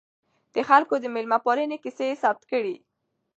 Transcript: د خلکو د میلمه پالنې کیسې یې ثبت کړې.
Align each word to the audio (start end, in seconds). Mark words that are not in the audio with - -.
د 0.53 0.57
خلکو 0.69 0.95
د 0.99 1.05
میلمه 1.13 1.37
پالنې 1.45 1.77
کیسې 1.83 2.05
یې 2.09 2.19
ثبت 2.23 2.43
کړې. 2.51 2.75